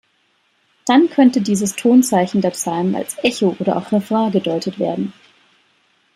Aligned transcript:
Dann 0.87 1.11
könnte 1.11 1.41
dieses 1.41 1.75
Tonzeichen 1.75 2.41
der 2.41 2.49
Psalmen 2.49 2.95
als 2.95 3.17
Echo 3.23 3.55
oder 3.59 3.77
auch 3.77 3.91
Refrain 3.91 4.31
gedeutet 4.31 4.79
werden. 4.79 5.13